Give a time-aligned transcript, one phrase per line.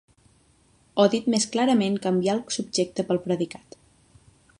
[1.03, 3.79] O dit més clarament canviar el subjecte pel predicat.